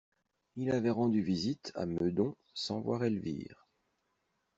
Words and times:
Il 0.55 0.71
avait 0.71 0.89
rendu 0.89 1.21
visite, 1.21 1.71
à 1.75 1.85
Meudon, 1.85 2.35
sans 2.55 2.81
voir 2.81 3.03
Elvire. 3.03 3.67